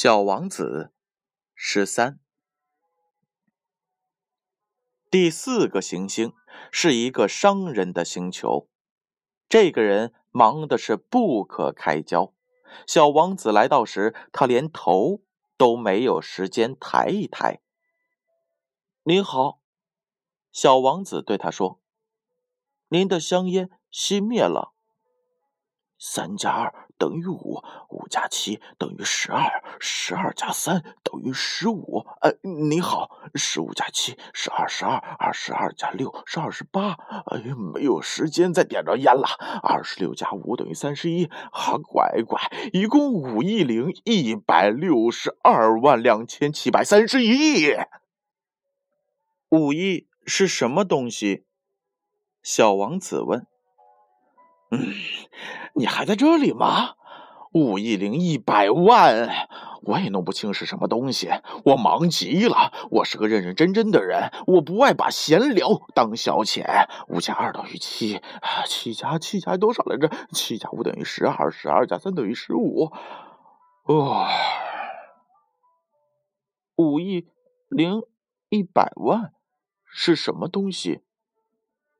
[0.00, 0.92] 小王子
[1.56, 2.20] 十三，
[5.10, 6.32] 第四个行星
[6.70, 8.68] 是一个商人的星球。
[9.48, 12.32] 这个人忙的是不可开交。
[12.86, 15.20] 小王子来到时，他连头
[15.56, 17.60] 都没有时间抬一抬。
[19.02, 19.60] 您好，
[20.52, 21.80] 小王子对他说
[22.90, 24.72] ：“您的香烟熄灭了。”
[25.98, 32.04] 三加二等于五，五加七等于十二，十二加三等于十五。
[32.20, 36.92] 呃，你好，十五加七是二十二，二十二加六是二十八。
[37.26, 37.38] 哎，
[37.72, 39.28] 没有时间再点着烟了。
[39.62, 41.26] 二十六加五等于三十一。
[41.26, 42.40] 啊，乖乖，
[42.72, 47.74] 一共五亿零一百六十二万两千七百三十一。
[49.50, 51.44] 五亿是什么东西？
[52.42, 53.46] 小王子问。
[54.70, 54.92] 嗯，
[55.74, 56.96] 你还在这里吗？
[57.58, 59.48] 五亿零一百万，
[59.82, 61.28] 我也弄不清是什么东西。
[61.64, 66.86] 我忙极了，我是个认认真真的人，我不爱把闲聊当消遣。
[67.08, 68.22] 五加二等于七，
[68.68, 70.08] 七加七加多少来着？
[70.30, 72.92] 七加五等于十二，十二加三等于十五。
[73.86, 74.28] 哦，
[76.76, 77.26] 五亿
[77.68, 78.02] 零
[78.50, 79.32] 一百万
[79.84, 81.00] 是什么东西？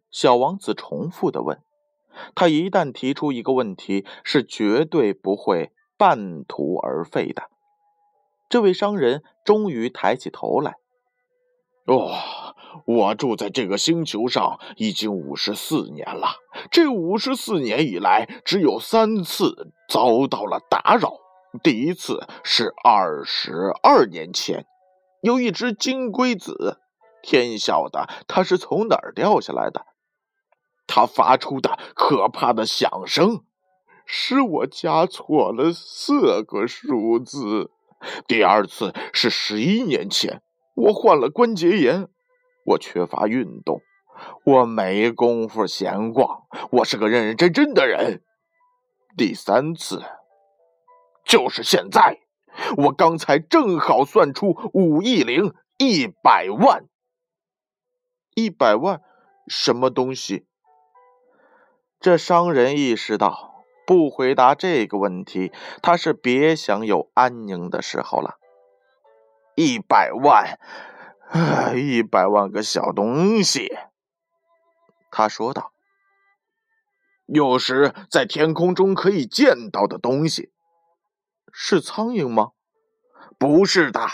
[0.09, 1.61] 小王子重复的问。
[2.35, 7.45] 他一旦提出一个问题，是绝对不会半途而废的。
[8.49, 10.77] 这位商人终于抬起头来
[11.87, 12.13] ：“哦，
[12.87, 16.37] 我住在这个星球上已经五十四年了。
[16.71, 21.19] 这五十四年以来，只有三次遭到了打扰。
[21.63, 24.67] 第一次是二十二年前，
[25.23, 26.79] 有一只金龟子，
[27.23, 29.85] 天晓得它是从哪儿掉下来的。”
[30.89, 33.45] 他发出的可怕的响声，
[34.05, 37.71] 使我加错了四个数字。
[38.27, 40.43] 第二次是十一年前，
[40.75, 42.09] 我患了关节炎，
[42.65, 43.83] 我缺乏运动，
[44.45, 48.23] 我没工夫闲逛，我是个认认真真的人。
[49.17, 50.03] 第三次
[51.25, 52.21] 就是现在，
[52.77, 56.85] 我刚才正好算出五亿零一百万，
[58.35, 59.03] 一百万
[59.49, 60.47] 什么东西？
[62.01, 68.39] 这商人意识到，不回答这个问题，他是别想有安宁的时候了。
[69.57, 70.61] 一百万，
[71.77, 73.77] 一百万个小东西，
[75.11, 75.73] 他说道。
[77.27, 80.53] 有时在天空中可以见到的东西，
[81.53, 82.53] 是苍蝇吗？
[83.39, 84.07] 不是的，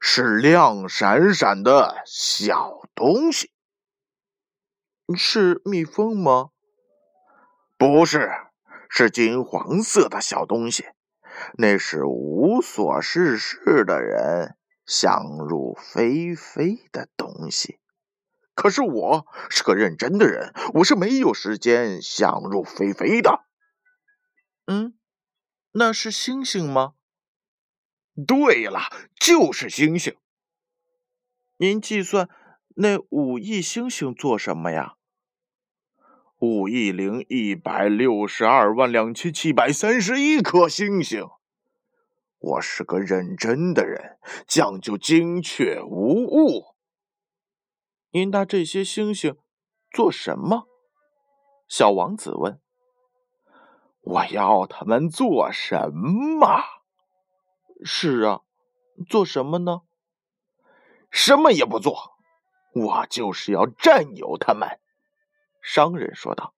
[0.00, 3.52] 是亮闪闪的小东西。
[5.14, 6.48] 是蜜蜂吗？
[7.78, 8.32] 不是，
[8.90, 10.86] 是金黄色的小东西。
[11.56, 17.78] 那是无所事事的人想入非非的东西。
[18.54, 23.44] 可是我是个认真的人，我是没有时间想入非非的。
[24.66, 24.98] 嗯，
[25.70, 26.94] 那是星星吗？
[28.26, 28.80] 对了，
[29.14, 30.16] 就是星星。
[31.56, 32.28] 您计算
[32.74, 34.96] 那五亿星星做什么呀？
[36.40, 41.26] 五亿零一百六十二万两千七百三十一颗星星。
[42.38, 46.76] 我是个认真的人，讲究精确无误。
[48.12, 49.36] 您拿这些星星
[49.90, 50.68] 做什么？
[51.66, 52.60] 小王子问。
[54.00, 56.62] 我要他们做什么？
[57.84, 58.42] 是啊，
[59.08, 59.80] 做什么呢？
[61.10, 62.12] 什么也不做，
[62.74, 64.78] 我就是要占有他们。
[65.60, 66.54] 商人说道：“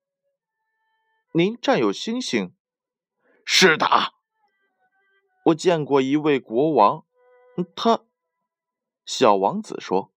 [1.33, 2.55] 您占有星星？
[3.45, 3.87] 是的，
[5.47, 7.05] 我见过一位国王。
[7.75, 8.05] 他，
[9.05, 10.13] 小王子说，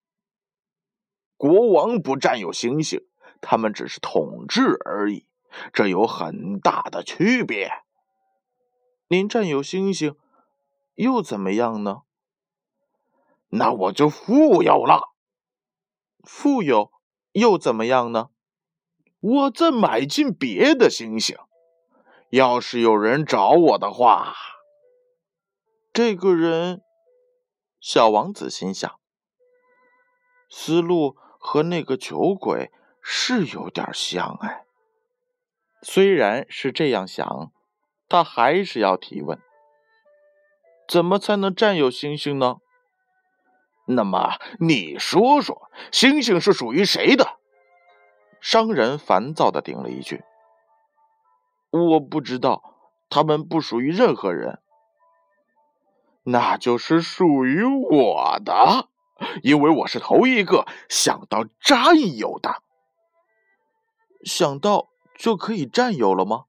[1.36, 3.08] 国王不占有星星，
[3.42, 5.28] 他们只是统治而已，
[5.74, 7.72] 这有很大的区别。
[9.08, 10.16] 您占有星星，
[10.96, 12.04] 又怎么样呢？
[13.50, 15.14] 那我就富有了。
[16.24, 16.92] 富有
[17.32, 18.30] 又怎么样呢？”
[19.24, 21.38] 我再买进别的星星，
[22.30, 24.36] 要是有人找我的话，
[25.94, 26.82] 这个人，
[27.80, 29.00] 小王子心想，
[30.50, 32.70] 思路和那个酒鬼
[33.02, 34.66] 是有点像哎。
[35.82, 37.54] 虽然是这样想，
[38.10, 39.40] 他还是要提问：
[40.86, 42.58] 怎么才能占有星星呢？
[43.86, 47.38] 那么你说说，星星是属于谁的？
[48.44, 50.22] 商人烦躁的顶了一句
[51.72, 52.76] ：“我不知道，
[53.10, 54.60] 他们不属于任何人。”
[56.28, 58.90] 那就是属于我的，
[59.44, 62.62] 因为我是头一个想到占有的。
[64.26, 66.44] 想到就可以占有了吗？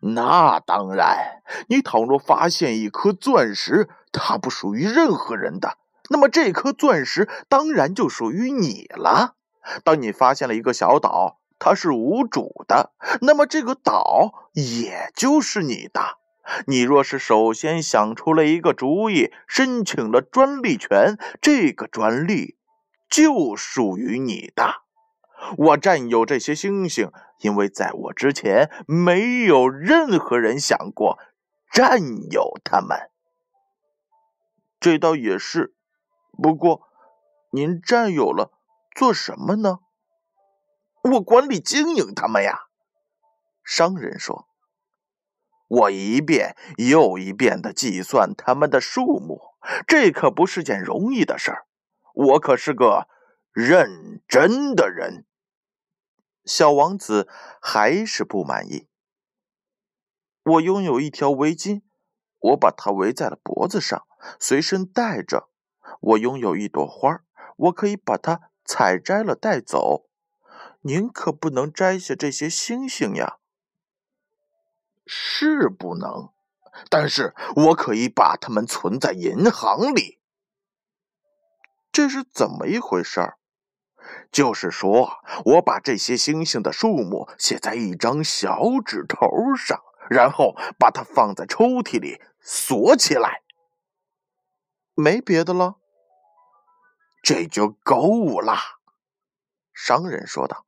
[0.00, 1.42] 那当然。
[1.68, 5.78] 你倘若发现一颗钻石，它不属于任何人的，
[6.10, 9.36] 那么这颗钻石当然就属于你了。
[9.84, 16.18] 当你发现了一个小岛，它是无主的，那么这个岛也就是你的。
[16.66, 22.56] 你若是首先想出了一个主意，申请了专利权，这个专利
[23.10, 24.82] 就属于你的。
[25.56, 31.18] 我占有这些星星，因为在我之前，没有任何人想过
[31.70, 32.00] 占
[32.30, 33.10] 有它们。
[34.80, 35.74] 这倒也是，
[36.42, 36.82] 不过
[37.50, 38.52] 您占有了
[38.98, 39.78] 做什么呢？
[41.02, 42.64] 我管理经营他们呀。
[43.62, 44.48] 商人说。
[45.68, 49.40] 我一遍又一遍的计算他们的数目，
[49.86, 51.66] 这可不是件容易的事儿。
[52.12, 53.06] 我可是个
[53.52, 55.24] 认真的人。
[56.44, 57.28] 小王子
[57.62, 58.88] 还是不满意。
[60.42, 61.82] 我拥有一条围巾，
[62.40, 64.08] 我把它围在了脖子上，
[64.40, 65.48] 随身带着。
[66.00, 67.20] 我拥有一朵花，
[67.56, 70.04] 我可以把它采摘了带走。
[70.82, 73.38] 您可不能摘下这些星星呀！
[75.06, 76.28] 是不能，
[76.90, 80.20] 但是我可以把它们存在银行里。
[81.90, 83.38] 这是怎么一回事儿？
[84.30, 93.42] 就是说我把这些星星的数目写在一张小纸头上，然后把它放在抽屉里锁起来。
[94.94, 95.76] 没别的了，
[97.22, 98.56] 这就够了。
[99.72, 100.66] 商人说道。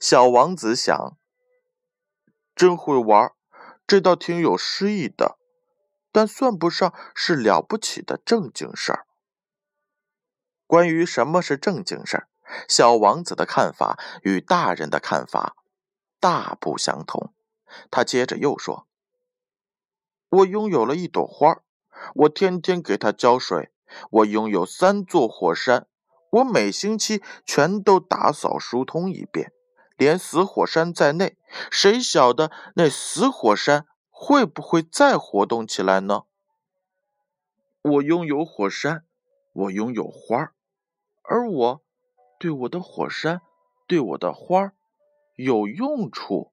[0.00, 1.16] 小王子想，
[2.54, 3.32] 真会玩。
[3.86, 5.38] 这倒挺有诗意的，
[6.12, 9.06] 但算不上是了不起的正经事儿。
[10.66, 12.28] 关于什么是正经事儿，
[12.68, 15.56] 小王子的看法与大人的看法
[16.20, 17.32] 大不相同。
[17.90, 18.86] 他接着又说
[20.28, 21.62] ：“我拥有了一朵花，
[22.14, 23.70] 我天天给它浇水；
[24.10, 25.86] 我拥有三座火山，
[26.30, 29.52] 我每星期全都打扫疏通一遍。”
[29.98, 31.36] 连死火山在内，
[31.72, 36.22] 谁晓得那死火山会不会再活动起来呢？
[37.82, 39.04] 我拥有火山，
[39.52, 40.52] 我拥有花
[41.22, 41.82] 而我
[42.38, 43.40] 对我的火山、
[43.88, 44.72] 对我的花
[45.34, 46.52] 有用处。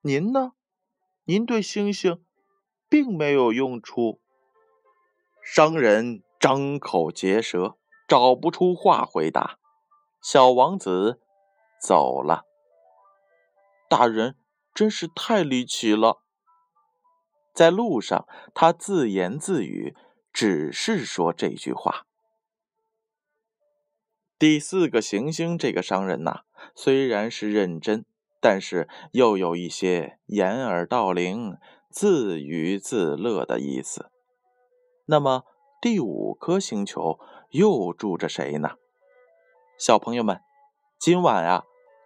[0.00, 0.52] 您呢？
[1.24, 2.24] 您对星星
[2.88, 4.22] 并没有用处。
[5.42, 7.76] 商人张口结舌，
[8.06, 9.58] 找不出话回答。
[10.22, 11.20] 小王子。
[11.80, 12.42] 走了，
[13.88, 14.34] 大人
[14.74, 16.18] 真是太离奇了。
[17.54, 19.94] 在路上，他自言自语，
[20.32, 22.04] 只是说这句话。
[24.40, 26.40] 第四个行星这个商人呐，
[26.74, 28.04] 虽然是认真，
[28.40, 31.56] 但是又有一些掩耳盗铃、
[31.92, 34.10] 自娱自乐的意思。
[35.06, 35.44] 那么，
[35.80, 37.20] 第五颗星球
[37.50, 38.70] 又住着谁呢？
[39.78, 40.40] 小朋友们。
[40.98, 41.64] 今晚啊，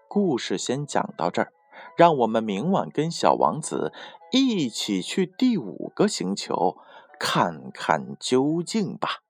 [0.09, 1.55] 故事先讲到这儿，
[1.97, 3.91] 让我们明晚跟小王子
[4.31, 6.77] 一起去第五个星球
[7.19, 9.23] 看看究竟吧。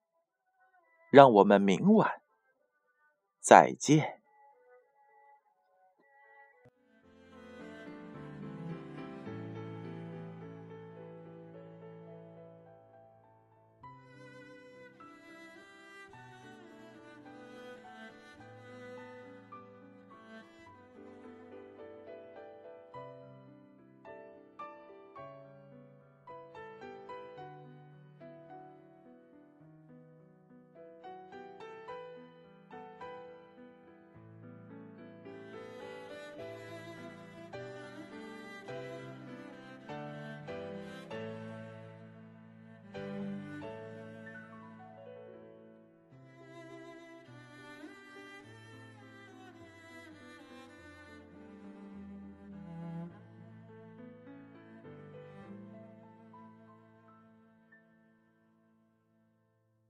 [1.08, 2.20] 让我们明晚
[3.40, 4.21] 再见。